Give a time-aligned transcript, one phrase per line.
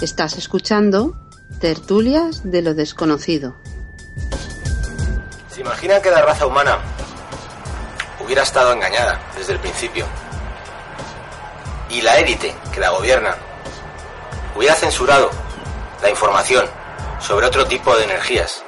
[0.00, 1.16] Estás escuchando
[1.58, 3.56] Tertulias de lo Desconocido.
[5.48, 6.78] ¿Se imaginan que la raza humana
[8.22, 10.04] hubiera estado engañada desde el principio?
[11.88, 13.36] Y la élite que la gobierna
[14.54, 15.30] hubiera censurado
[16.02, 16.66] la información
[17.18, 18.62] sobre otro tipo de energías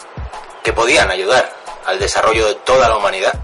[0.65, 1.53] que podían ayudar
[1.85, 3.35] al desarrollo de toda la humanidad.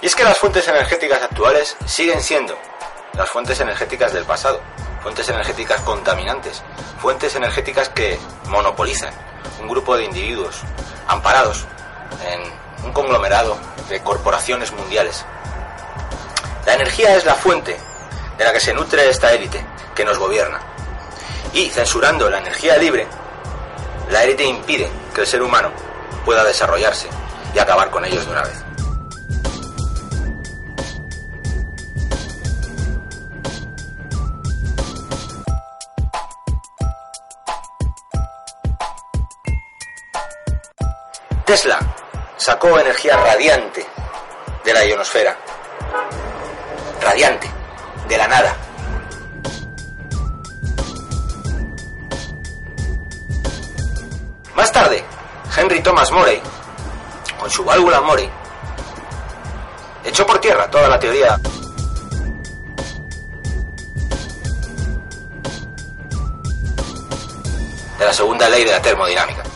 [0.00, 2.58] Y es que las fuentes energéticas actuales siguen siendo
[3.14, 4.60] las fuentes energéticas del pasado,
[5.02, 6.62] fuentes energéticas contaminantes,
[7.00, 9.12] fuentes energéticas que monopolizan
[9.60, 10.62] un grupo de individuos
[11.06, 11.66] amparados
[12.26, 15.24] en un conglomerado de corporaciones mundiales.
[16.66, 17.76] La energía es la fuente
[18.38, 20.60] de la que se nutre esta élite que nos gobierna.
[21.52, 23.06] Y censurando la energía libre,
[24.10, 25.70] la élite impide que el ser humano
[26.24, 27.08] pueda desarrollarse
[27.54, 28.61] y acabar con ellos de una vez.
[41.52, 41.78] Tesla
[42.38, 43.86] sacó energía radiante
[44.64, 45.36] de la ionosfera.
[46.98, 47.46] Radiante,
[48.08, 48.56] de la nada.
[54.54, 55.04] Más tarde,
[55.54, 56.40] Henry Thomas Morey,
[57.38, 58.30] con su válvula Morey,
[60.06, 61.38] echó por tierra toda la teoría
[67.98, 69.51] de la segunda ley de la termodinámica.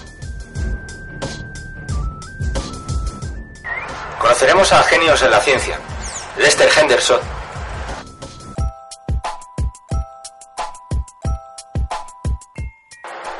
[4.27, 5.79] Conoceremos a genios en la ciencia.
[6.37, 7.20] Lester Henderson.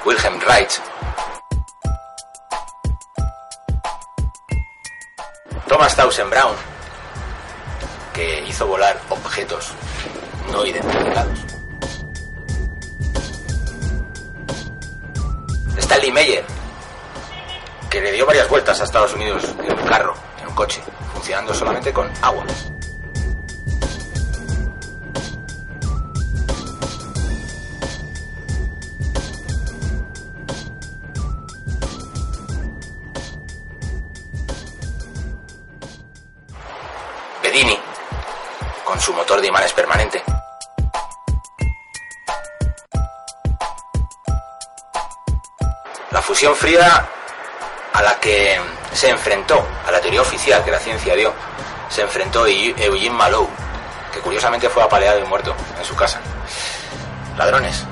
[0.05, 0.81] Wilhelm Reich.
[5.67, 6.55] Thomas Townsend Brown,
[8.15, 9.73] que hizo volar objetos
[10.53, 11.41] no identificados.
[15.79, 16.45] Stanley Meyer,
[17.91, 20.26] que le dio varias vueltas a Estados Unidos en un carro
[20.57, 22.43] coche, funcionando solamente con agua.
[37.43, 37.79] Bedini,
[38.83, 40.25] con su motor de imanes permanente.
[46.11, 47.07] La fusión fría
[47.93, 48.59] a la que
[48.93, 51.33] se enfrentó a la teoría oficial que la ciencia dio,
[51.89, 53.49] se enfrentó Eugene Malou,
[54.13, 56.21] que curiosamente fue apaleado y muerto en su casa.
[57.37, 57.85] Ladrones.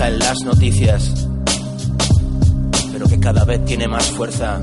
[0.00, 1.28] Escucha en las noticias,
[2.92, 4.60] pero que cada vez tiene más fuerza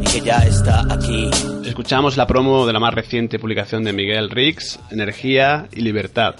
[0.00, 1.28] y que ya está aquí.
[1.66, 6.34] Escuchamos la promo de la más reciente publicación de Miguel Rix, Energía y Libertad,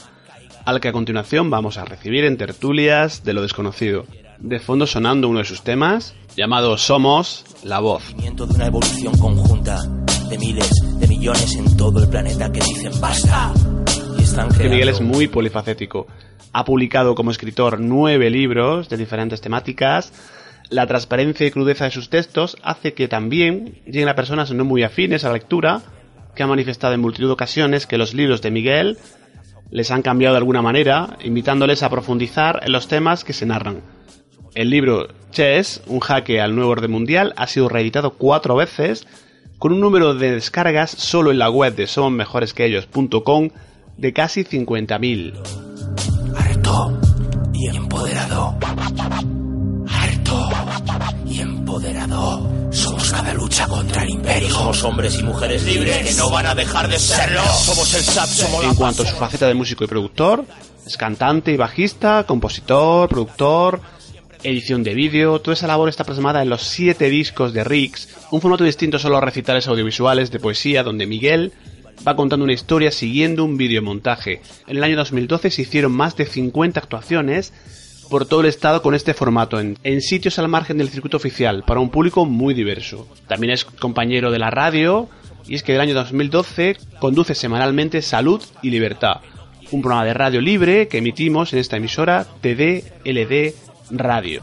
[0.64, 4.06] al que a continuación vamos a recibir en tertulias de lo desconocido.
[4.38, 8.14] De fondo sonando uno de sus temas, llamado Somos la Voz.
[8.16, 9.82] de una evolución conjunta
[10.30, 13.52] de miles de millones en todo el planeta que dicen basta.
[14.30, 16.06] Y están que Miguel es muy polifacético
[16.52, 20.12] ha publicado como escritor nueve libros de diferentes temáticas.
[20.68, 24.84] La transparencia y crudeza de sus textos hace que también lleguen a personas no muy
[24.84, 25.82] afines a la lectura,
[26.36, 28.98] que han manifestado en multitud de ocasiones que los libros de Miguel
[29.72, 33.82] les han cambiado de alguna manera, invitándoles a profundizar en los temas que se narran.
[34.54, 39.08] El libro Chess, un jaque al nuevo orden mundial, ha sido reeditado cuatro veces,
[39.58, 43.50] con un número de descargas solo en la web de sonmejoresqueellos.com
[44.00, 45.60] de casi 50.000
[47.52, 48.56] y empoderado.
[49.86, 50.48] Harto
[51.26, 52.70] y empoderado.
[52.72, 54.48] Somos cada lucha contra el imperio.
[54.48, 57.42] Somos hombres y mujeres libres que no van a dejar de serlo.
[57.42, 60.46] Somos el SAP, somos En cuanto a su faceta de músico y productor,
[60.86, 63.82] es cantante y bajista, compositor, productor,
[64.42, 68.40] edición de vídeo, toda esa labor está plasmada en los siete discos de Rix, un
[68.40, 71.52] formato distinto solo a recitales audiovisuales de poesía donde Miguel
[72.06, 74.40] va contando una historia siguiendo un videomontaje.
[74.66, 77.52] En el año 2012 se hicieron más de 50 actuaciones
[78.10, 81.62] por todo el estado con este formato, en, en, sitios al margen del circuito oficial,
[81.64, 83.06] para un público muy diverso.
[83.28, 85.08] También es compañero de la radio,
[85.46, 89.20] y es que del año 2012 conduce semanalmente Salud y Libertad,
[89.70, 93.54] un programa de radio libre que emitimos en esta emisora TDLD
[93.90, 94.42] Radio.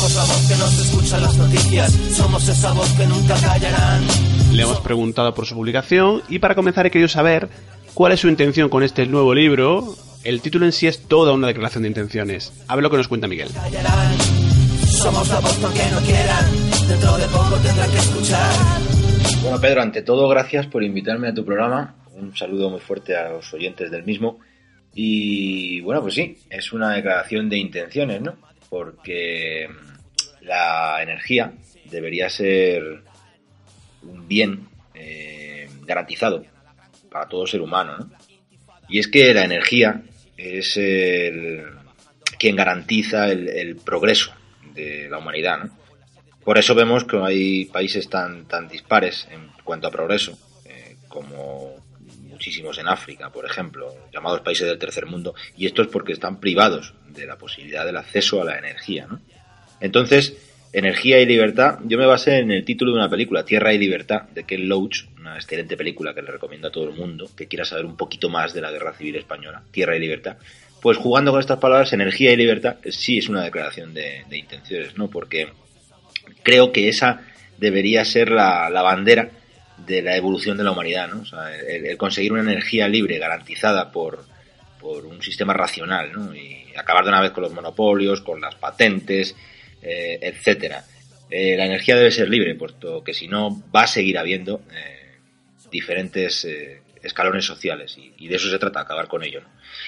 [0.00, 4.02] Somos la voz que nos escucha las noticias, somos esa voz que nunca callarán.
[4.50, 7.50] Le hemos preguntado por su publicación y para comenzar he querido saber
[7.92, 9.94] cuál es su intención con este nuevo libro.
[10.24, 12.50] El título en sí es toda una declaración de intenciones.
[12.66, 13.48] A ver lo que nos cuenta Miguel.
[14.86, 16.46] Somos la voz que no quieran,
[16.88, 18.54] dentro de poco tendrán que escuchar.
[19.42, 21.94] Bueno, Pedro, ante todo, gracias por invitarme a tu programa.
[22.14, 24.38] Un saludo muy fuerte a los oyentes del mismo.
[24.94, 28.32] Y bueno, pues sí, es una declaración de intenciones, ¿no?
[28.70, 29.68] Porque
[30.42, 31.52] la energía
[31.84, 33.02] debería ser
[34.02, 36.44] un bien eh, garantizado
[37.10, 38.10] para todo ser humano, ¿no?
[38.88, 40.02] Y es que la energía
[40.36, 41.64] es el,
[42.38, 44.32] quien garantiza el, el, progreso
[44.74, 45.80] de la humanidad, ¿no?
[46.44, 51.76] Por eso vemos que hay países tan, tan dispares en cuanto a progreso, eh, como
[52.24, 56.40] muchísimos en África, por ejemplo, llamados países del tercer mundo, y esto es porque están
[56.40, 59.20] privados de la posibilidad del acceso a la energía, ¿no?
[59.80, 60.36] Entonces,
[60.72, 64.22] Energía y Libertad, yo me basé en el título de una película, Tierra y Libertad,
[64.32, 67.64] de Ken Loach, una excelente película que le recomiendo a todo el mundo que quiera
[67.64, 70.36] saber un poquito más de la Guerra Civil Española, Tierra y Libertad.
[70.80, 74.96] Pues jugando con estas palabras, energía y libertad, sí es una declaración de, de intenciones,
[74.96, 75.10] ¿no?
[75.10, 75.48] Porque
[76.42, 77.22] creo que esa
[77.58, 79.28] debería ser la, la, bandera
[79.76, 81.22] de la evolución de la humanidad, ¿no?
[81.22, 84.24] O sea, el, el conseguir una energía libre garantizada por,
[84.80, 86.34] por, un sistema racional, ¿no?
[86.34, 89.36] Y acabar de una vez con los monopolios, con las patentes,
[89.82, 90.84] eh, etcétera.
[91.30, 95.18] Eh, la energía debe ser libre, puesto que si no va a seguir habiendo eh,
[95.70, 96.46] diferentes
[97.02, 99.42] escalones sociales y, de eso se trata, acabar con ello.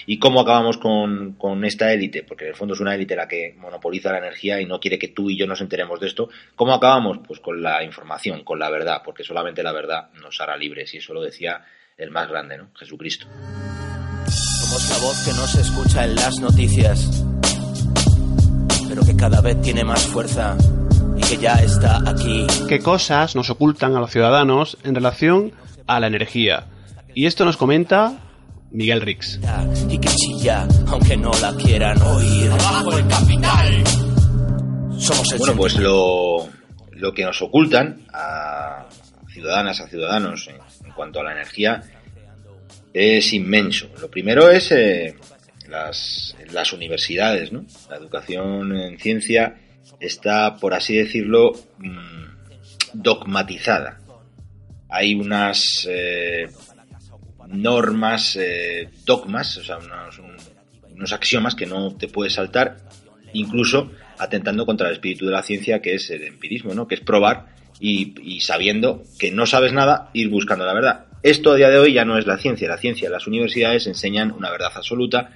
[0.06, 2.22] ¿Y cómo acabamos con, con esta élite?
[2.22, 4.98] Porque en el fondo es una élite la que monopoliza la energía y no quiere
[4.98, 6.30] que tú y yo nos enteremos de esto.
[6.54, 7.18] ¿Cómo acabamos?
[7.26, 10.98] Pues con la información, con la verdad, porque solamente la verdad nos hará libres y
[10.98, 11.64] eso lo decía
[11.98, 12.70] el más grande, ¿no?
[12.74, 13.26] Jesucristo.
[14.26, 17.24] Somos la voz que no se escucha en las noticias,
[18.92, 20.54] pero que cada vez tiene más fuerza
[21.16, 22.46] y que ya está aquí.
[22.68, 25.52] ¿Qué cosas nos ocultan a los ciudadanos en relación
[25.86, 26.66] a la energía?
[27.14, 28.18] Y esto nos comenta
[28.70, 29.40] Miguel Rix.
[29.88, 32.50] Y que chilla, aunque no la quieran oír.
[32.50, 33.84] ¡Abajo el capital!
[34.98, 36.46] Somos el bueno, pues lo,
[36.90, 38.84] lo que nos ocultan a
[39.32, 40.56] ciudadanas, a ciudadanos en,
[40.86, 41.82] en cuanto a la energía
[42.92, 43.88] es inmenso.
[44.02, 45.16] Lo primero es eh,
[45.68, 47.64] las, universidades, ¿no?
[47.90, 49.56] La educación en ciencia
[50.00, 52.22] está, por así decirlo, mmm,
[52.92, 54.00] dogmatizada.
[54.88, 56.48] Hay unas eh,
[57.48, 60.36] normas, eh, dogmas, o sea, unos, un,
[60.94, 62.78] unos, axiomas que no te puedes saltar,
[63.32, 66.86] incluso atentando contra el espíritu de la ciencia, que es el empirismo, ¿no?
[66.86, 71.06] Que es probar y, y sabiendo que no sabes nada, ir buscando la verdad.
[71.22, 72.68] Esto a día de hoy ya no es la ciencia.
[72.68, 75.30] La ciencia, las universidades enseñan una verdad absoluta,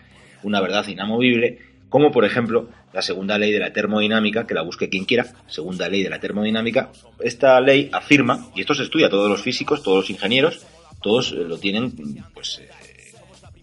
[0.46, 1.58] una verdad inamovible,
[1.88, 5.88] como por ejemplo la segunda ley de la termodinámica, que la busque quien quiera, segunda
[5.88, 6.90] ley de la termodinámica.
[7.20, 10.64] Esta ley afirma, y esto se estudia todos los físicos, todos los ingenieros,
[11.02, 11.92] todos lo tienen
[12.32, 12.68] pues eh,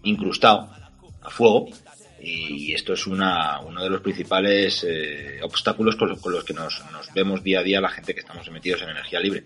[0.02, 0.68] incrustado
[1.22, 1.68] a fuego
[2.20, 6.82] y esto es una, uno de los principales eh, obstáculos con, con los que nos,
[6.90, 9.44] nos, vemos día a día la gente que estamos metidos en energía libre.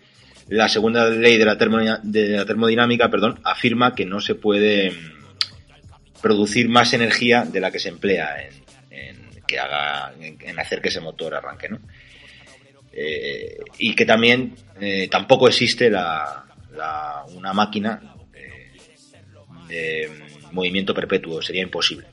[0.48, 1.56] La segunda ley de la,
[2.02, 4.92] de la termodinámica perdón, afirma que no se puede
[6.20, 8.52] producir más energía de la que se emplea en,
[8.90, 11.80] en que haga en, en, hacer que ese motor arranque, ¿no?
[12.92, 16.44] Eh, y que también eh, tampoco existe la,
[16.76, 20.10] la, una máquina de, de,
[20.52, 22.06] movimiento perpetuo, sería imposible.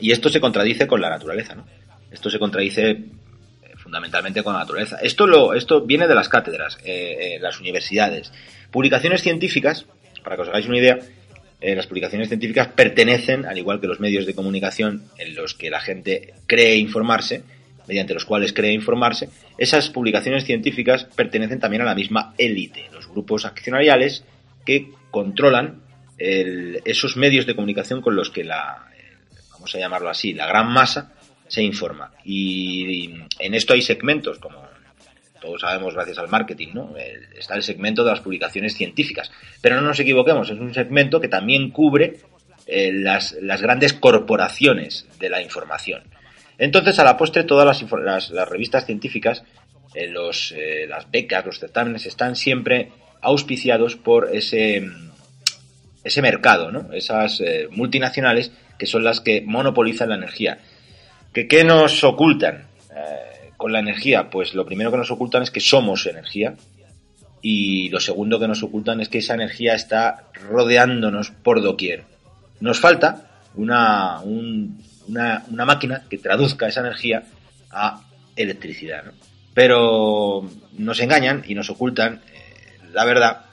[0.00, 1.66] Y esto se contradice con la naturaleza, ¿no?
[2.10, 3.04] Esto se contradice
[3.84, 4.96] fundamentalmente con la naturaleza.
[5.02, 8.32] Esto, lo, esto viene de las cátedras, eh, eh, las universidades.
[8.70, 9.86] Publicaciones científicas,
[10.24, 10.98] para que os hagáis una idea,
[11.60, 15.70] eh, las publicaciones científicas pertenecen, al igual que los medios de comunicación en los que
[15.70, 17.42] la gente cree informarse,
[17.86, 23.08] mediante los cuales cree informarse, esas publicaciones científicas pertenecen también a la misma élite, los
[23.08, 24.24] grupos accionariales
[24.64, 25.82] que controlan
[26.18, 28.86] el, esos medios de comunicación con los que la,
[29.52, 31.12] vamos a llamarlo así, la gran masa
[31.46, 32.12] se informa.
[32.24, 34.73] Y, y en esto hay segmentos, como
[35.44, 36.94] todos sabemos gracias al marketing, ¿no?
[37.38, 39.30] Está el segmento de las publicaciones científicas.
[39.60, 42.20] Pero no nos equivoquemos, es un segmento que también cubre
[42.66, 46.02] eh, las, las, grandes corporaciones de la información.
[46.56, 49.44] Entonces, a la postre, todas las, las, revistas científicas,
[49.94, 54.88] eh, los, eh, las becas, los certámenes, están siempre auspiciados por ese,
[56.04, 56.92] ese mercado, ¿no?
[56.92, 60.58] esas multinacionales que son las que monopolizan la energía.
[61.32, 62.66] ¿Que, ¿Qué nos ocultan
[63.56, 64.30] con la energía?
[64.30, 66.54] Pues lo primero que nos ocultan es que somos energía,
[67.46, 72.04] y lo segundo que nos ocultan es que esa energía está rodeándonos por doquier.
[72.60, 77.22] Nos falta una, una, máquina que traduzca esa energía
[77.70, 78.00] a
[78.34, 79.12] electricidad.
[79.52, 83.44] Pero nos engañan y nos ocultan eh, la verdad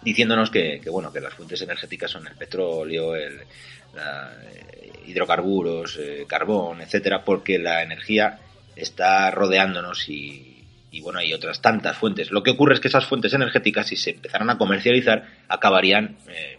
[0.00, 6.80] diciéndonos que, bueno que las fuentes energéticas son el petróleo, el eh, hidrocarburos, eh, carbón,
[6.80, 8.38] etcétera, porque la energía
[8.76, 10.62] está rodeándonos y,
[11.02, 12.30] bueno, hay otras tantas fuentes.
[12.30, 16.58] Lo que ocurre es que esas fuentes energéticas, si se empezaran a comercializar, acabarían, eh,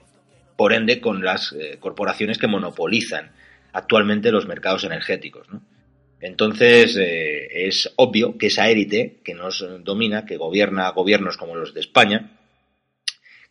[0.56, 3.32] por ende, con las eh, corporaciones que monopolizan
[3.74, 5.48] actualmente los mercados energéticos.
[6.20, 11.74] Entonces, eh, es obvio que esa élite que nos domina, que gobierna gobiernos como los
[11.74, 12.37] de España,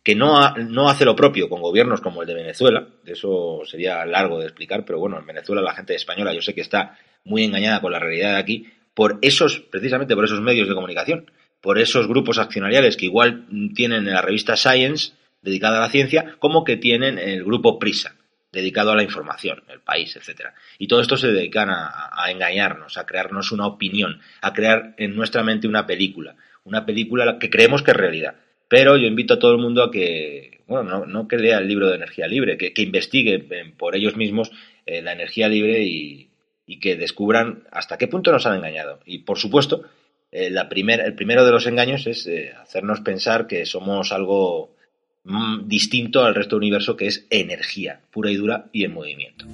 [0.07, 4.39] que no, no hace lo propio con gobiernos como el de Venezuela, eso sería largo
[4.39, 7.81] de explicar, pero bueno, en Venezuela la gente española yo sé que está muy engañada
[7.81, 12.07] con la realidad de aquí, por esos, precisamente por esos medios de comunicación, por esos
[12.07, 15.11] grupos accionariales que igual tienen la revista Science,
[15.41, 18.15] dedicada a la ciencia, como que tienen el grupo Prisa,
[18.49, 20.53] dedicado a la información, el país, etcétera.
[20.79, 25.43] Y todo esto se dedican a, engañarnos, a crearnos una opinión, a crear en nuestra
[25.43, 28.35] mente una película, una película que creemos que es realidad.
[28.67, 31.87] Pero yo invito a todo el mundo a que, bueno, no, que lea el libro
[31.87, 34.51] de energía libre, que, investigue eh, por ellos mismos
[34.85, 36.29] eh, la energía libre y,
[36.65, 38.99] y que descubran hasta qué punto nos han engañado.
[39.05, 39.85] Y por supuesto,
[40.31, 44.75] eh, la primer, el primero de los engaños es eh, hacernos pensar que somos algo
[45.23, 49.45] mm, distinto al resto del universo, que es energía pura y dura y en movimiento.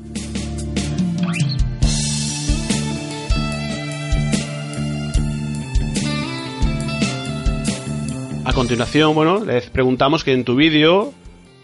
[8.46, 11.14] A continuación, bueno, les preguntamos que en tu vídeo,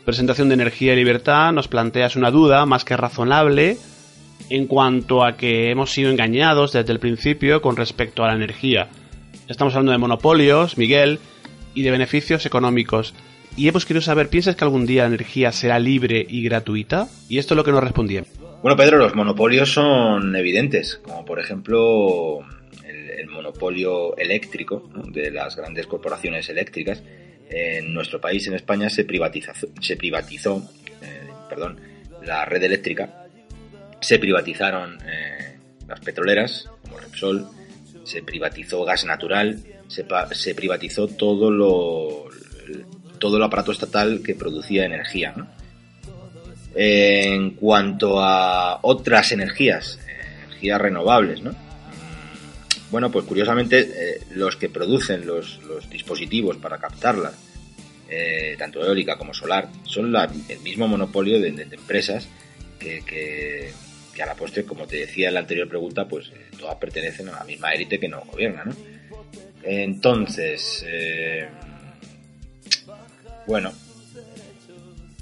[0.06, 3.78] presentación de energía y libertad, nos planteas una duda más que razonable
[4.50, 8.88] en cuanto a que hemos sido engañados desde el principio con respecto a la energía.
[9.50, 11.20] Estamos hablando de monopolios, Miguel,
[11.74, 13.14] y de beneficios económicos.
[13.58, 17.10] Y hemos querido saber, ¿piensas que algún día la energía será libre y gratuita?
[17.28, 18.24] Y esto es lo que nos respondía.
[18.62, 22.40] Bueno, Pedro, los monopolios son evidentes, como por ejemplo
[23.18, 27.02] el, monopolio eléctrico de las grandes corporaciones eléctricas.
[27.50, 29.52] En nuestro país, en España, se privatizó,
[29.82, 30.70] se privatizó
[31.02, 31.80] eh, perdón,
[32.24, 33.26] la red eléctrica
[34.02, 37.48] se privatizaron eh, las petroleras, como Repsol,
[38.04, 42.26] se privatizó gas natural, se, privatizó todo lo,
[43.18, 45.34] todo el aparato estatal que producía energía.
[46.76, 50.00] En cuanto a otras energías,
[50.46, 51.69] energías renovables, ¿no?
[52.92, 57.32] Bueno, pues curiosamente eh, los que producen los, dispositivos para captarla,
[58.10, 62.28] eh, tanto eólica como solar, son el mismo monopolio de, empresas
[62.80, 63.72] que,
[64.22, 67.34] a la postre, como te decía en la anterior pregunta, pues eh, todas pertenecen a
[67.34, 68.76] la misma élite que nos gobierna, ¿no?
[69.62, 70.86] Entonces,
[73.46, 73.74] bueno,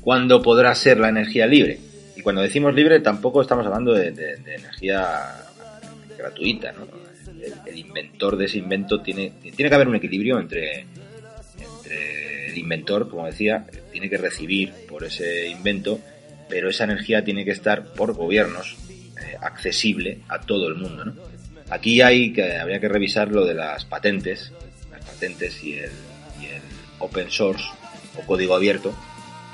[0.02, 1.80] ¿cuándo podrá ser la energía libre?
[2.16, 5.48] Y cuando decimos libre tampoco estamos hablando de, energía
[6.18, 6.88] gratuita, ¿no?
[7.66, 10.86] El, inventor de ese invento tiene, tiene que haber un equilibrio entre,
[12.48, 16.00] el inventor, como decía, tiene que recibir por ese invento,
[16.50, 18.76] pero esa energía tiene que estar por gobiernos
[19.42, 21.06] accesible a todo el mundo.
[21.06, 21.14] ¿no?
[21.70, 24.52] Aquí hay que habría que revisar lo de las patentes,
[24.92, 25.92] las patentes y el,
[27.00, 27.66] open source
[28.18, 28.92] o código abierto,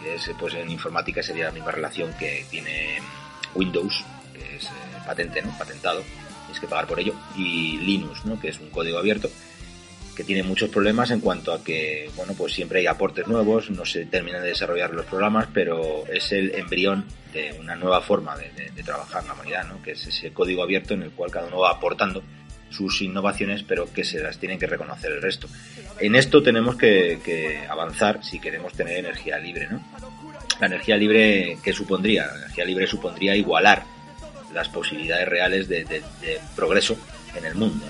[0.02, 3.00] que es pues en informática sería la misma relación que tiene
[3.54, 4.70] Windows, que es eh,
[5.06, 5.58] patente, ¿no?
[5.58, 6.04] patentado,
[6.54, 8.40] tienes que pagar por ello, y Linux, ¿no?
[8.40, 9.30] que es un código abierto
[10.16, 13.84] que tiene muchos problemas en cuanto a que, bueno, pues siempre hay aportes nuevos, no
[13.84, 18.54] se terminan de desarrollar los programas, pero es el embrión de una nueva forma de,
[18.84, 19.82] trabajar la humanidad, ¿no?
[19.82, 22.22] Que es ese código abierto en el cual cada uno va aportando
[22.70, 25.48] sus innovaciones, pero que se las tienen que reconocer el resto.
[26.00, 29.82] En esto tenemos que, avanzar si queremos tener energía libre, ¿no?
[30.60, 32.28] La energía libre, ¿qué supondría?
[32.28, 33.84] La energía libre supondría igualar
[34.54, 36.04] las posibilidades reales de,
[36.56, 36.98] progreso
[37.36, 37.86] en el mundo.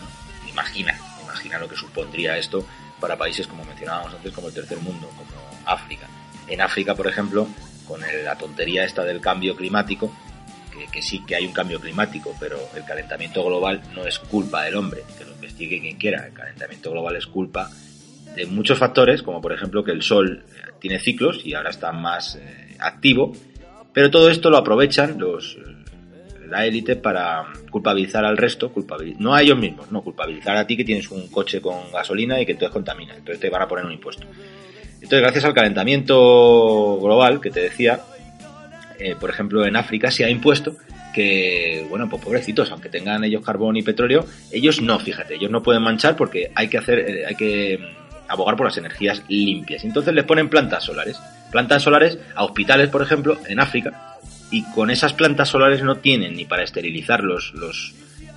[0.49, 2.65] Imagina, imagina lo que supondría esto
[2.99, 5.31] para países como mencionábamos antes, como el tercer mundo, como
[5.65, 6.07] África.
[6.47, 7.47] En África, por ejemplo,
[7.87, 10.13] con la tontería esta del cambio climático,
[10.91, 14.75] que, sí que hay un cambio climático, pero el calentamiento global no es culpa del
[14.75, 16.25] hombre, que lo investigue quien quiera.
[16.25, 17.69] El calentamiento global es culpa
[18.35, 20.43] de muchos factores, como por ejemplo que el Sol
[20.79, 23.33] tiene ciclos y ahora está más eh, activo
[23.93, 25.57] Pero todo esto lo aprovechan los
[26.49, 28.71] la élite para culpabilizar al resto,
[29.19, 32.45] no a ellos mismos, no, culpabilizar a ti que tienes un coche con gasolina y
[32.45, 34.25] que entonces contamina, entonces te van a poner un impuesto.
[34.95, 37.99] Entonces, gracias al calentamiento global que te decía,
[38.99, 40.75] eh, por ejemplo, en África se ha impuesto
[41.13, 45.61] que, bueno, pues pobrecitos, aunque tengan ellos carbón y petróleo, ellos no, fíjate, ellos no
[45.61, 47.79] pueden manchar porque hay que hacer, eh, hay que
[48.27, 49.83] abogar por las energías limpias.
[49.83, 51.19] Entonces les ponen plantas solares,
[51.51, 54.12] plantas solares a hospitales, por ejemplo, en África,
[54.53, 57.91] y con esas plantas solares no tienen ni para esterilizar los, los,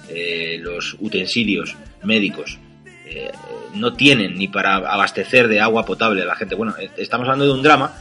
[0.09, 2.59] eh, los utensilios médicos,
[3.05, 3.31] eh,
[3.75, 6.55] no tienen ni para abastecer de agua potable a la gente.
[6.55, 7.93] Bueno, eh, estamos hablando de un drama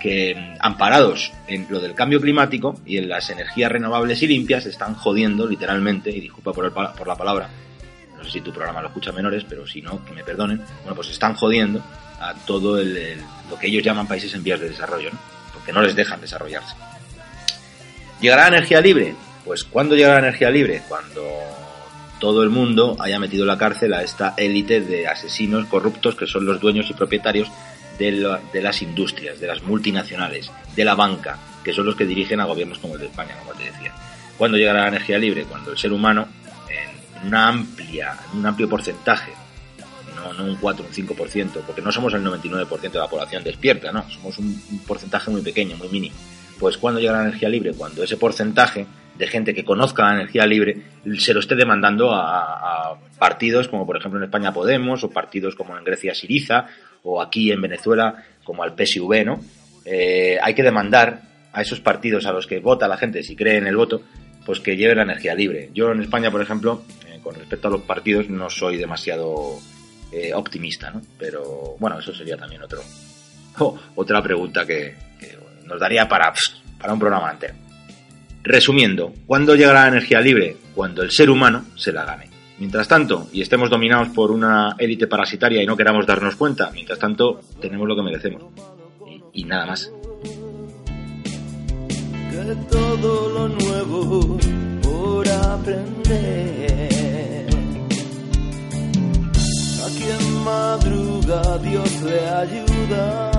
[0.00, 4.94] que, amparados en lo del cambio climático y en las energías renovables y limpias, están
[4.94, 7.50] jodiendo literalmente, y disculpa por, el, por la palabra,
[8.16, 10.94] no sé si tu programa lo escucha menores, pero si no, que me perdonen, bueno,
[10.94, 11.82] pues están jodiendo
[12.20, 13.16] a todo el,
[13.50, 15.18] lo que ellos llaman países en vías de desarrollo, ¿no?
[15.52, 16.76] porque no les dejan desarrollarse.
[18.20, 19.14] ¿Llegará la energía libre?
[19.44, 20.82] Pues ¿cuándo llegará la energía libre?
[20.88, 21.22] Cuando
[22.18, 26.26] todo el mundo haya metido en la cárcel a esta élite de asesinos corruptos que
[26.26, 27.48] son los dueños y propietarios
[27.98, 32.44] de, las industrias, de las multinacionales, de la banca, que son los que dirigen a
[32.44, 33.92] gobiernos como el de España, como te decía.
[34.36, 35.44] ¿Cuándo llegará la energía libre?
[35.44, 36.26] Cuando el ser humano,
[36.68, 39.32] en una amplia, en un amplio porcentaje,
[40.14, 43.92] no, no un 4, un 5%, porque no somos el 99% de la población despierta,
[43.92, 46.16] no, somos un porcentaje muy pequeño, muy mínimo
[46.58, 47.72] pues ¿cuándo llega la energía libre?
[47.72, 48.86] Cuando ese porcentaje
[49.16, 50.82] de gente que conozca la energía libre
[51.18, 55.76] se lo esté demandando a, partidos como por ejemplo en España Podemos o partidos como
[55.76, 56.66] en Grecia Siriza
[57.02, 59.40] o aquí en Venezuela como al PSV, ¿no?
[59.84, 61.22] Eh, hay que demandar
[61.52, 64.02] a esos partidos a los que vota la gente, si cree en el voto,
[64.44, 65.70] pues que lleven la energía libre.
[65.72, 69.58] Yo en España, por ejemplo, eh, con respecto a los partidos, no soy demasiado
[70.12, 71.02] eh, optimista, ¿no?
[71.18, 72.80] Pero bueno, eso sería también otro,
[73.94, 74.94] otra pregunta que,
[75.66, 76.32] nos daría para,
[76.78, 77.54] para un programa entero.
[78.42, 80.56] Resumiendo, ¿cuándo llegará la energía libre?
[80.74, 82.30] Cuando el ser humano se la gane.
[82.58, 86.98] Mientras tanto, y estemos dominados por una élite parasitaria y no queramos darnos cuenta, mientras
[86.98, 88.44] tanto, tenemos lo que merecemos.
[89.32, 89.92] Y, nada más.
[92.30, 94.38] Que todo lo nuevo
[94.82, 96.06] por aprender.
[99.82, 103.35] A quien madruga Dios le ayuda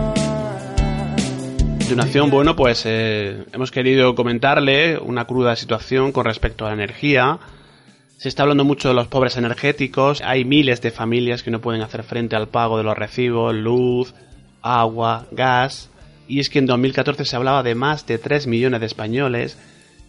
[1.88, 7.40] continuación, bueno, pues eh, hemos querido comentarle una cruda situación con respecto a la energía.
[8.18, 10.22] Se está hablando mucho de los pobres energéticos.
[10.22, 14.14] Hay miles de familias que no pueden hacer frente al pago de los recibos, luz,
[14.62, 15.90] agua, gas.
[16.28, 19.58] Y es que en 2014 se hablaba de más de 3 millones de españoles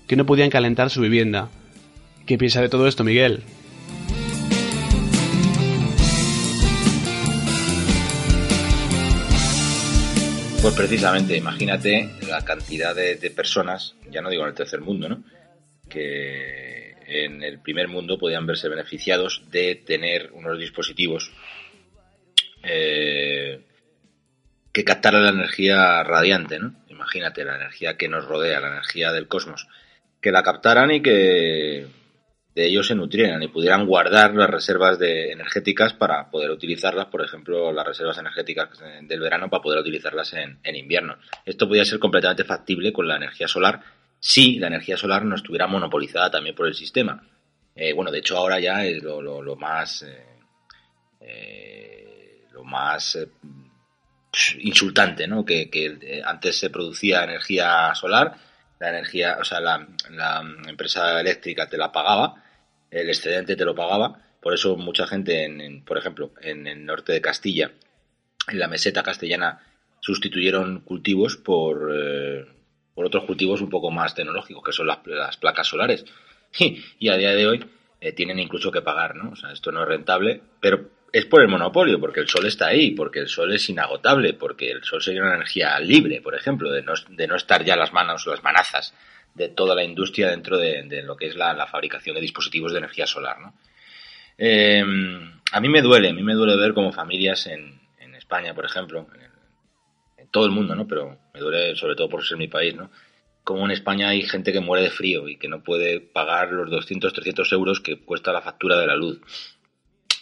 [0.08, 1.48] que no podían calentar su vivienda.
[2.26, 3.44] ¿Qué piensa de todo esto, Miguel?
[10.68, 15.24] Pues precisamente, imagínate la cantidad de, personas, ya no digo en el tercer mundo, ¿no?
[15.88, 21.32] Que en el primer mundo podían verse beneficiados de tener unos dispositivos
[22.62, 23.62] eh,
[24.70, 26.74] que captaran la energía radiante, ¿no?
[26.88, 29.68] Imagínate la energía que nos rodea, la energía del cosmos,
[30.20, 31.86] que la captaran y que
[32.58, 37.24] de ellos se nutrieran y pudieran guardar las reservas de energéticas para poder utilizarlas, por
[37.24, 38.70] ejemplo, las reservas energéticas
[39.02, 41.18] del verano para poder utilizarlas en, invierno.
[41.46, 43.80] Esto podría ser completamente factible con la energía solar
[44.18, 47.22] si la energía solar no estuviera monopolizada también por el sistema.
[47.76, 50.26] Eh, bueno, de hecho ahora ya es lo, más eh,
[51.20, 53.16] eh, lo más
[54.58, 55.44] insultante, ¿no?
[55.44, 58.36] Que, que antes se producía energía solar
[58.80, 62.44] la energía, o sea, la, la, empresa eléctrica te la pagaba
[62.90, 64.22] el excedente te lo pagaba.
[64.40, 67.72] Por eso mucha gente, en, por ejemplo, en el norte de Castilla,
[68.48, 69.60] en la meseta castellana,
[70.00, 72.46] sustituyeron cultivos por, eh,
[72.94, 76.04] por otros cultivos un poco más tecnológicos, que son las, placas solares.
[76.98, 77.64] Y, a día de hoy
[78.00, 79.32] eh, tienen incluso que pagar, ¿no?
[79.32, 82.68] O sea, esto no es rentable, pero es por el monopolio, porque el sol está
[82.68, 86.70] ahí, porque el sol es inagotable, porque el sol sería una energía libre, por ejemplo,
[86.70, 88.94] de no, de no estar ya las manos las manazas
[89.34, 93.06] de toda la industria dentro de, lo que es la, fabricación de dispositivos de energía
[93.06, 93.38] solar.
[93.40, 93.54] ¿no?
[94.36, 94.84] Eh,
[95.52, 97.78] a mí me duele, a mí me duele ver como familias en,
[98.16, 99.06] España, por ejemplo,
[100.18, 100.86] en, todo el mundo, ¿no?
[100.86, 102.90] pero me duele sobre todo por ser mi país, ¿no?
[103.44, 106.68] como en España hay gente que muere de frío y que no puede pagar los
[106.68, 109.20] 200, 300 euros que cuesta la factura de la luz.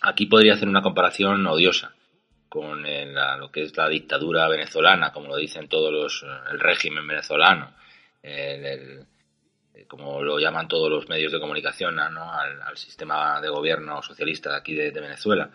[0.06, 1.92] Aquí podría hacer una comparación odiosa
[2.48, 7.74] con lo que es la dictadura venezolana, como lo dicen todos los, el régimen venezolano,
[8.22, 9.04] el,
[9.88, 14.74] como lo llaman todos los medios de comunicación, al, sistema de gobierno socialista de aquí
[14.74, 15.50] de, Venezuela.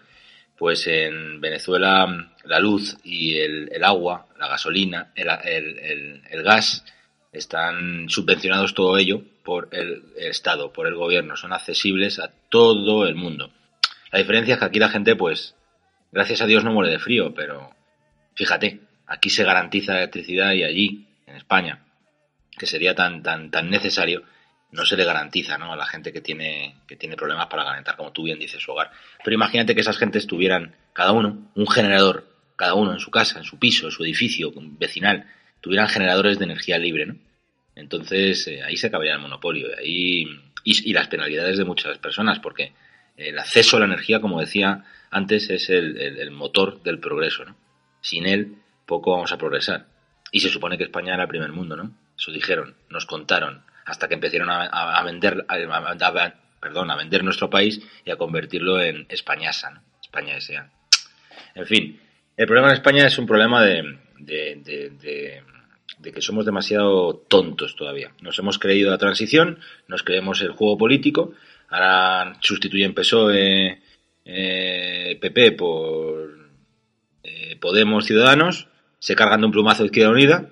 [0.57, 6.83] Pues en Venezuela la luz y el, agua, la gasolina, el, gas
[7.31, 13.15] están subvencionados todo ello por el Estado, por el gobierno, son accesibles a todo el
[13.15, 13.49] mundo.
[14.11, 15.55] La diferencia es que aquí la gente, pues,
[16.11, 17.73] gracias a Dios no muere de frío, pero
[18.35, 21.85] fíjate, aquí se garantiza electricidad y allí, en España,
[22.57, 24.23] que sería tan, tan, tan necesario,
[24.71, 25.73] no se le garantiza ¿no?
[25.73, 28.71] a la gente que tiene, que tiene problemas para calentar, como tú bien dices, su
[28.71, 28.91] hogar.
[29.23, 33.39] Pero imagínate que esas gentes tuvieran, cada uno, un generador, cada uno en su casa,
[33.39, 35.25] en su piso, en su edificio vecinal,
[35.61, 37.15] tuvieran generadores de energía libre, ¿no?
[37.75, 40.25] Entonces eh, ahí se acabaría el monopolio ahí,
[40.63, 42.73] y, las penalidades de muchas personas, porque
[43.17, 47.55] el acceso a la energía, como decía antes, es el, motor del progreso, ¿no?
[48.01, 49.85] Sin él, poco vamos a progresar.
[50.31, 51.91] Y se supone que España era el primer mundo, ¿no?
[52.17, 55.45] Eso dijeron, nos contaron, hasta que empezaron a, vender,
[56.59, 59.81] perdón, a vender nuestro país y a convertirlo en Españasa, ¿no?
[60.01, 60.69] España S.A.
[61.55, 61.99] En fin,
[62.37, 65.43] el problema en España es un problema de, de,
[66.13, 68.11] que somos demasiado tontos todavía.
[68.21, 71.33] Nos hemos creído la transición, nos creemos el juego político,
[71.71, 73.81] ahora sustituyen PSOE,
[74.25, 76.29] eh, PP por
[77.23, 78.67] eh, Podemos Ciudadanos,
[78.99, 80.49] se cargan de un plumazo Izquierda Unida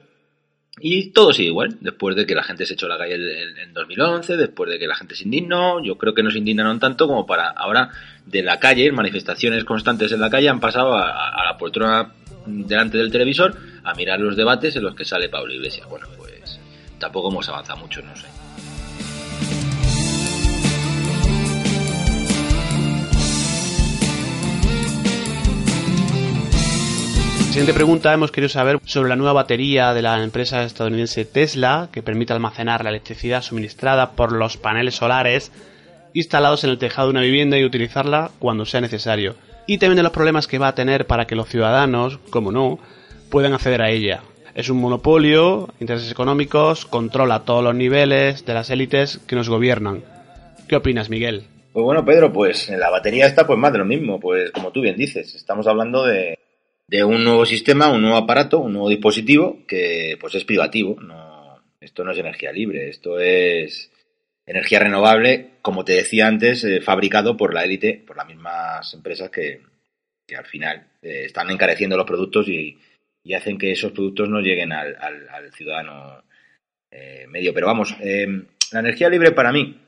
[0.82, 1.78] y todo sigue igual.
[1.82, 4.88] Después de que la gente se echó a la calle en 2011, después de que
[4.88, 7.90] la gente se indignó, yo creo que no se indignaron tanto como para ahora
[8.26, 12.14] de la calle, manifestaciones constantes en la calle, han pasado a, la poltrona
[12.46, 15.88] delante del televisor a mirar los debates en los que sale Pablo Iglesias.
[15.90, 16.60] Bueno, pues
[16.98, 18.28] tampoco hemos avanzado mucho, no sé.
[27.50, 32.04] Siguiente pregunta, hemos querido saber sobre la nueva batería de la empresa estadounidense Tesla, que
[32.04, 35.52] permite almacenar la electricidad suministrada por los paneles solares
[36.14, 39.36] instalados en el tejado de una vivienda y utilizarla cuando sea necesario.
[39.66, 42.78] Y también de los problemas que va a tener para que los ciudadanos, como no,
[43.32, 44.22] puedan acceder a ella.
[44.54, 50.04] Es un monopolio, intereses económicos, controla todos los niveles de las élites que nos gobiernan.
[50.68, 51.46] ¿Qué opinas, Miguel?
[51.74, 54.72] Pues bueno, Pedro, pues en la batería está pues más de lo mismo, pues como
[54.72, 56.39] tú bien dices, estamos hablando de,
[56.90, 61.00] de un nuevo sistema, un nuevo aparato, un nuevo dispositivo que pues es privativo.
[61.00, 63.92] No, esto no es energía libre, esto es
[64.46, 69.30] energía renovable, como te decía antes, eh, fabricado por la élite, por las mismas empresas
[69.30, 69.62] que,
[70.36, 72.78] al final eh, están encareciendo los productos y,
[73.36, 76.24] hacen que esos productos no lleguen al, al, ciudadano
[76.90, 77.54] eh, medio.
[77.54, 79.80] Pero vamos, la energía libre para mí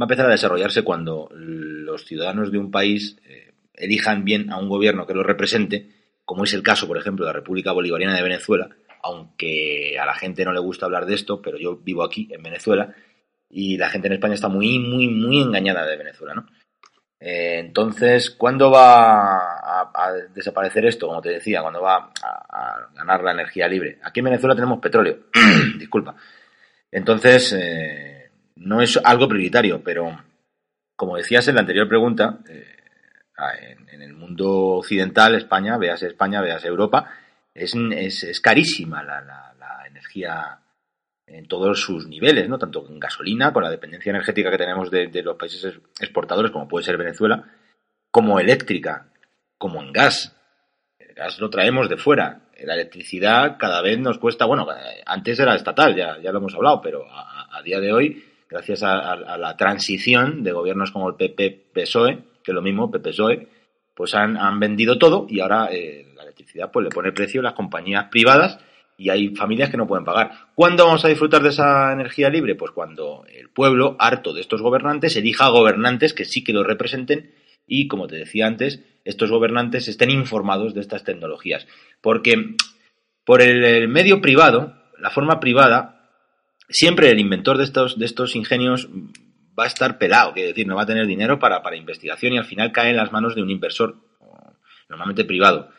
[0.00, 3.18] va a empezar a desarrollarse cuando los ciudadanos de un país
[3.74, 5.93] elijan bien a un gobierno que los represente
[6.24, 8.68] como es el caso, por ejemplo, de la República Bolivariana de Venezuela,
[9.02, 12.42] aunque a la gente no le gusta hablar de esto, pero yo vivo aquí, en
[12.42, 12.94] Venezuela,
[13.50, 16.46] y la gente en España está muy, muy, muy engañada de Venezuela, ¿no?
[17.20, 21.06] Eh, entonces, ¿cuándo va a, desaparecer esto?
[21.06, 23.98] Como te decía, ¿cuándo va a, ganar la energía libre?
[24.02, 25.20] Aquí en Venezuela tenemos petróleo,
[25.78, 26.16] disculpa.
[26.90, 30.18] Entonces, eh, no es algo prioritario, pero
[30.96, 32.73] como decías en la anterior pregunta, eh,
[33.36, 37.10] en, el mundo occidental, España, veas España, veas Europa,
[37.52, 40.58] es, es, carísima la, la, energía
[41.26, 42.58] en todos sus niveles, ¿no?
[42.58, 46.84] Tanto en gasolina, con la dependencia energética que tenemos de, los países exportadores, como puede
[46.84, 47.44] ser Venezuela,
[48.10, 49.06] como eléctrica,
[49.56, 50.36] como en gas.
[50.98, 52.40] El gas lo traemos de fuera.
[52.62, 54.66] La electricidad cada vez nos cuesta, bueno,
[55.06, 59.12] antes era estatal, ya, ya lo hemos hablado, pero a, día de hoy, gracias a,
[59.12, 63.48] a, la transición de gobiernos como el PP-PSOE, que lo mismo, PPSOE,
[63.94, 67.44] pues han, han vendido todo y ahora eh, la electricidad pues le pone precio a
[67.44, 68.58] las compañías privadas
[68.96, 70.30] y hay familias que no pueden pagar.
[70.54, 72.54] ¿Cuándo vamos a disfrutar de esa energía libre?
[72.54, 77.32] Pues cuando el pueblo, harto de estos gobernantes, elija gobernantes que sí que lo representen
[77.66, 81.66] y, como te decía antes, estos gobernantes estén informados de estas tecnologías.
[82.00, 82.56] Porque
[83.24, 86.10] por el, medio privado, la forma privada,
[86.68, 88.88] siempre el inventor de estos, de estos ingenios
[89.58, 92.38] va a estar pelado, quiere decir, no va a tener dinero para, para investigación y
[92.38, 93.96] al final cae en las manos de un inversor,
[94.88, 95.70] normalmente privado.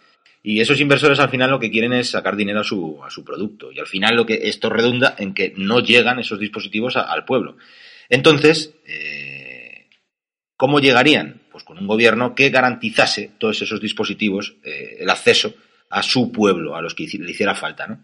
[0.42, 3.24] Y esos inversores al final lo que quieren es sacar dinero a su, a su
[3.24, 3.72] producto.
[3.72, 7.58] Y al final lo que esto redunda en que no llegan esos dispositivos al pueblo.
[8.10, 9.90] Entonces, eh,
[10.56, 11.42] ¿cómo llegarían?
[11.52, 15.56] Pues con un gobierno que garantizase todos esos dispositivos, eh, el acceso
[15.90, 18.04] a su pueblo, a los que le hiciera falta, ¿no?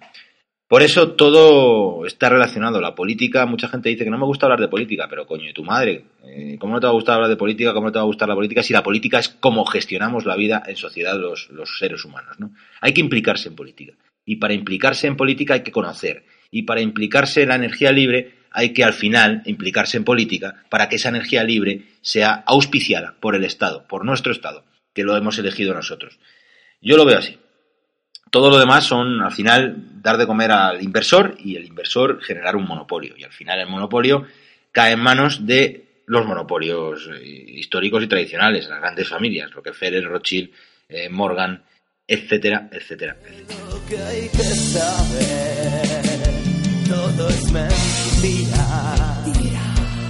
[0.72, 2.80] Por eso todo está relacionado.
[2.80, 5.52] La política, mucha gente dice que no me gusta hablar de política, pero coño, ¿y
[5.52, 6.06] tu madre?
[6.24, 7.74] Eh, ¿Cómo no te va a gustar hablar de política?
[7.74, 10.38] ¿Cómo no te va a gustar la política si la política es cómo gestionamos la
[10.38, 12.40] vida en sociedad los, los seres humanos?
[12.40, 12.54] ¿no?
[12.80, 13.96] Hay que implicarse en política.
[14.24, 16.24] Y para implicarse en política hay que conocer.
[16.52, 20.88] Y para implicarse en la energía libre hay que al final implicarse en política para
[20.88, 25.38] que esa energía libre sea auspiciada por el Estado, por nuestro Estado, que lo hemos
[25.38, 26.18] elegido nosotros.
[26.80, 27.38] Yo lo veo así.
[28.32, 32.56] Todo lo demás son, al final, dar de comer al inversor y el inversor generar
[32.56, 33.14] un monopolio.
[33.18, 34.26] Y al final el monopolio
[34.72, 40.50] cae en manos de los monopolios eh, históricos y tradicionales, las grandes familias, Rockefeller, Rothschild,
[40.88, 41.62] eh, Morgan,
[42.08, 43.18] etcétera, etcétera,
[46.88, 48.64] Todo es mentira.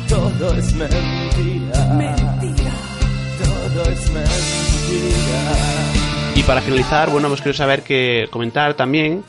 [0.08, 1.74] Todo es mentira.
[3.44, 6.01] Todo es mentira.
[6.36, 9.24] Y para finalizar, bueno, hemos querido saber que comentar también.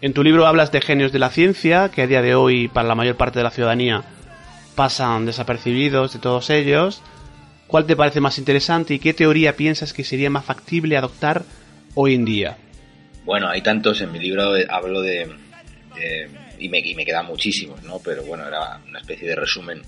[0.00, 2.88] En tu libro hablas de genios de la ciencia, que a día de hoy para
[2.88, 4.02] la mayor parte de la ciudadanía
[4.74, 7.02] pasan desapercibidos de todos ellos.
[7.66, 11.42] ¿Cuál te parece más interesante y qué teoría piensas que sería más factible adoptar
[11.94, 12.56] hoy en día?
[13.24, 15.28] Bueno, hay tantos, en mi libro hablo de...
[16.58, 17.98] y, me, y me quedan muchísimos, ¿no?
[18.00, 19.82] Pero bueno, era una especie de resumen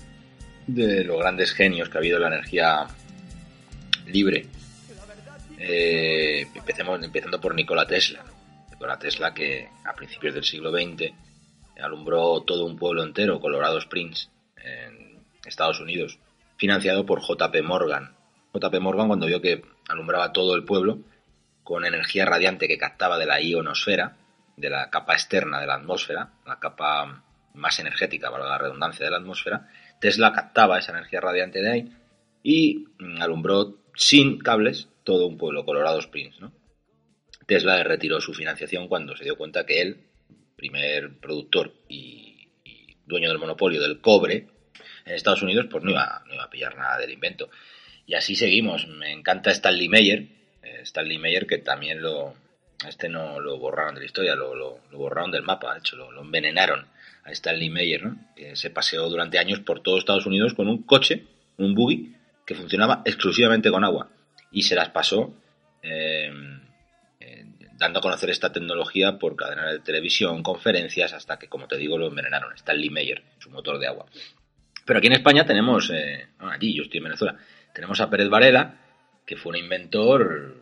[0.65, 2.87] de los grandes genios que ha habido en la energía
[4.07, 4.47] libre.
[5.67, 8.23] Eh, empecemos, empezando por Nikola Tesla.
[8.69, 11.11] Nikola Tesla que a principios del siglo XX
[11.81, 16.19] alumbró todo un pueblo entero, Colorado Springs, en Estados Unidos,
[16.57, 18.15] financiado por JP Morgan.
[18.53, 20.99] JP Morgan cuando vio que alumbraba todo el pueblo
[21.63, 24.17] con energía radiante que captaba de la ionosfera,
[24.55, 27.23] de la capa externa de la atmósfera, la capa
[27.55, 29.67] más energética, para la redundancia de la atmósfera,
[29.99, 31.91] Tesla captaba esa energía radiante de ahí
[32.43, 36.41] y mm, alumbró sin cables todo un pueblo, Colorado Springs.
[36.41, 36.51] ¿no?
[37.45, 40.01] Tesla retiró su financiación cuando se dio cuenta que él,
[40.57, 42.49] primer productor y,
[43.05, 44.47] dueño del monopolio del cobre
[45.05, 47.49] en Estados Unidos, pues no iba, no iba a pillar nada del invento.
[48.07, 48.87] Y así seguimos.
[48.87, 50.27] Me encanta Stanley Meyer,
[50.63, 52.33] eh, Stanley Meyer que también lo,
[52.87, 56.87] este no lo borraron de la historia, lo, borraron del mapa, de hecho lo, envenenaron
[57.23, 58.17] a Stanley Meyer, ¿no?
[58.35, 62.15] que se paseó durante años por todo Estados Unidos con un coche, un buggy,
[62.45, 64.09] que funcionaba exclusivamente con agua
[64.55, 65.33] y se las pasó
[65.83, 66.31] eh,
[67.19, 67.45] eh,
[67.77, 71.97] dando a conocer esta tecnología por cadenas de televisión, conferencias, hasta que, como te digo,
[71.97, 72.53] lo envenenaron.
[72.55, 74.05] Stanley Meyer, su motor de agua.
[74.85, 77.37] Pero aquí en España tenemos, eh, aquí yo estoy en Venezuela,
[77.73, 78.77] tenemos a Pérez Varela,
[79.25, 80.55] que fue un inventor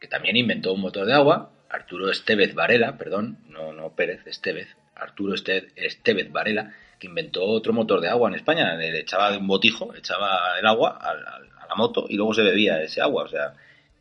[0.00, 4.76] que también inventó un motor de agua, Arturo Estevez Varela, perdón, no, no Pérez, Estevez,
[4.96, 9.46] Arturo Estevez Varela, que inventó otro motor de agua en España, le echaba de un
[9.46, 13.52] botijo, echaba el agua al, la moto y luego se bebía ese agua, o sea,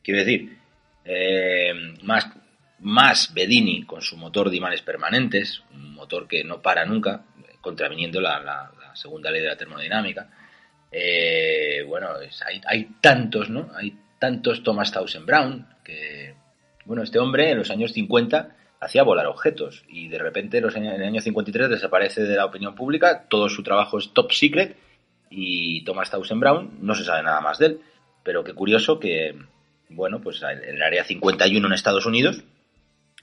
[0.04, 0.58] quiero decir,
[1.04, 1.74] eh,
[2.04, 2.28] más,
[2.80, 7.24] más Bedini con su motor de imanes permanentes, un motor que no para nunca,
[7.62, 10.30] contraviniendo la, segunda ley de la termodinámica.
[10.92, 12.10] Eh, bueno,
[12.48, 13.70] hay, hay, tantos, ¿no?
[13.76, 16.34] Hay tantos Thomas Townsend Brown que,
[16.86, 21.04] bueno, este hombre en los años 50 hacía volar objetos y de repente en el
[21.04, 24.78] año 53 desaparece de la opinión pública, todo su trabajo es top secret
[25.30, 27.82] y Thomas Townsend Brown no se sabe nada más de él,
[28.24, 29.36] pero qué curioso que,
[29.90, 32.44] bueno, pues en el área 51 en Estados Unidos,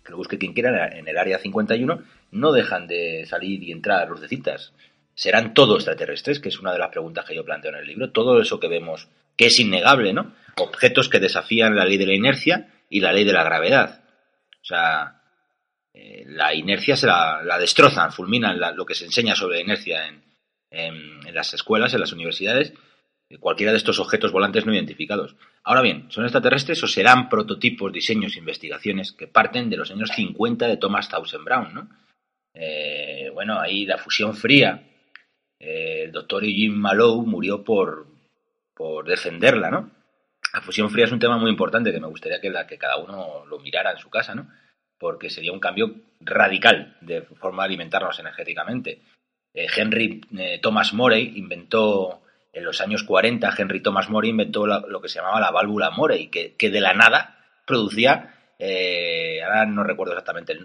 [0.05, 4.09] que lo busque quien quiera, en el área 51 no dejan de salir y entrar
[4.09, 4.73] lucecitas.
[5.15, 6.41] ¿Serán todos extraterrestres?
[6.41, 8.11] Que es una de las preguntas que yo planteo en el libro.
[8.11, 10.35] Todo eso que vemos, que es innegable, ¿no?
[10.57, 14.03] Objetos que desafían la ley de la inercia y la ley de la gravedad.
[14.63, 15.21] O sea,
[15.93, 20.23] eh, la inercia se la, destrozan, fulminan lo que se enseña sobre la inercia en,
[20.73, 22.73] en, las escuelas, en las universidades,
[23.41, 25.37] cualquiera de estos objetos volantes no identificados.
[25.63, 30.67] Ahora bien, ¿son extraterrestres o serán prototipos, diseños, investigaciones que parten de los años 50
[30.67, 31.75] de Thomas Townsend Brown?
[31.75, 31.89] ¿no?
[32.55, 34.83] Eh, bueno, ahí la fusión fría,
[35.59, 38.07] eh, el doctor Eugene Mallow murió por,
[38.75, 39.91] por defenderla, ¿no?
[40.53, 43.47] La fusión fría es un tema muy importante que me gustaría que, que cada uno
[43.47, 44.49] lo mirara en su casa, ¿no?
[44.99, 49.01] Porque sería un cambio radical de forma de alimentarnos energéticamente.
[49.55, 55.01] Eh, Henry eh, Thomas Morey inventó en los años 40, Henry Thomas Morey inventó lo
[55.01, 60.13] que se llamaba la válvula Morey, que, de la nada producía, eh, ahora no recuerdo
[60.13, 60.59] exactamente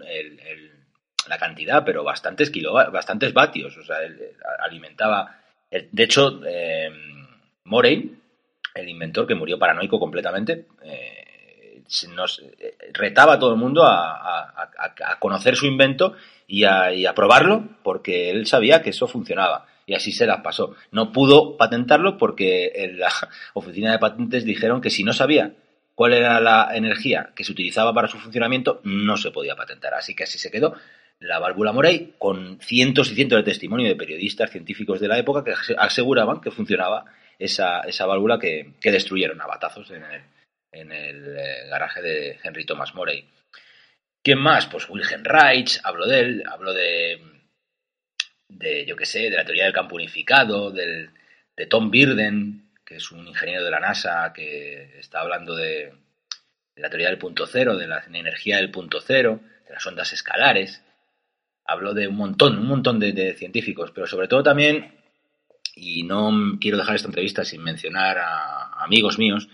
[1.26, 2.52] la cantidad, pero bastantes
[2.92, 3.96] bastantes vatios, o sea,
[4.60, 5.40] alimentaba.
[5.70, 6.42] de hecho,
[7.64, 8.18] Morey,
[8.74, 10.66] el inventor que murió paranoico completamente,
[12.14, 12.42] nos
[12.92, 14.66] retaba a todo el mundo a,
[15.18, 16.14] conocer su invento
[16.46, 20.76] y a, probarlo porque él sabía que eso funcionaba y así se las pasó.
[20.92, 23.10] No pudo patentarlo porque en la
[23.54, 25.54] oficina de patentes dijeron que si no sabía
[25.94, 29.94] cuál era la energía que se utilizaba para su funcionamiento, no se podía patentar.
[29.94, 30.74] Así que así se quedó
[31.20, 35.42] la válvula Morey con cientos y cientos de testimonios de periodistas científicos de la época
[35.42, 37.06] que aseguraban que funcionaba
[37.38, 40.22] esa, esa válvula que, que destruyeron a batazos en el,
[40.72, 43.28] en el eh, garaje de Henry Thomas Morey.
[44.22, 44.66] ¿Quién más?
[44.66, 47.20] Pues Wilhelm Reich, hablo de él, hablo de,
[48.48, 51.10] de yo qué sé, de la teoría del campo unificado, del,
[51.56, 55.92] de Tom Birden, que es un ingeniero de la NASA que está hablando de,
[56.76, 60.82] la teoría del punto cero, de la energía del punto cero, de las ondas escalares.
[61.64, 64.94] Hablo de un montón, un montón de, científicos, pero sobre todo también,
[65.74, 69.48] y no quiero dejar esta entrevista sin mencionar a amigos míos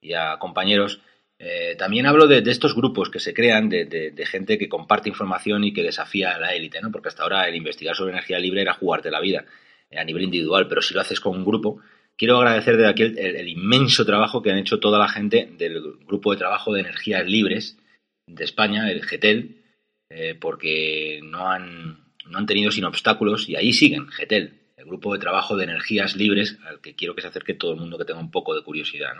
[0.00, 1.00] y a compañeros,
[1.42, 5.72] eh, también hablo de, estos grupos que se crean de, gente que comparte información y
[5.72, 6.90] que desafía a la élite, ¿no?
[6.90, 9.46] Porque hasta ahora el investigar sobre energía libre era jugarte la vida
[9.90, 11.80] eh, a nivel individual, pero si lo haces con un grupo,
[12.16, 16.32] quiero agradecer de aquí el, inmenso trabajo que han hecho toda la gente del grupo
[16.32, 17.78] de trabajo de energías libres
[18.26, 19.62] de España, el GETEL,
[20.10, 25.14] eh, porque no han, no han tenido sin obstáculos y ahí siguen, GETEL, el grupo
[25.14, 28.04] de trabajo de energías libres al que quiero que se acerque todo el mundo que
[28.04, 29.12] tenga un poco de curiosidad.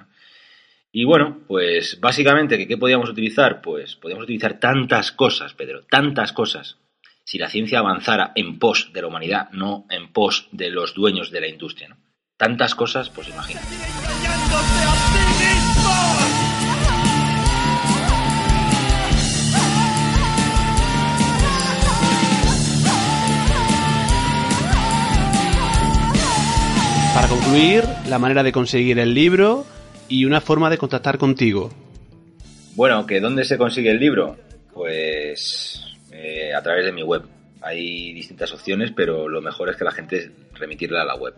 [0.92, 3.60] Y bueno, pues básicamente, ¿qué podíamos utilizar?
[3.60, 6.78] Pues podíamos utilizar tantas cosas, Pedro, tantas cosas.
[7.24, 11.30] Si la ciencia avanzara en pos de la humanidad, no en pos de los dueños
[11.30, 11.96] de la industria, ¿no?
[12.36, 13.66] tantas cosas, pues imagínate.
[27.14, 29.66] Para concluir, la manera de conseguir el libro
[30.10, 31.70] y una forma de contactar contigo.
[32.74, 34.36] Bueno, ¿que dónde se consigue el libro?
[34.74, 37.22] Pues eh, a través de mi web.
[37.62, 41.34] Hay distintas opciones, pero lo mejor es que la gente remitirla a la web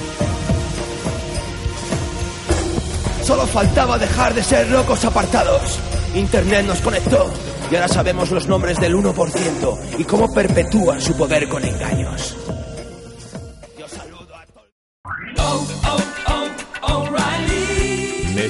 [3.24, 5.80] Solo faltaba dejar de ser locos apartados.
[6.14, 7.28] Internet nos conectó
[7.70, 12.36] y ahora sabemos los nombres del 1% y cómo perpetúan su poder con engaños.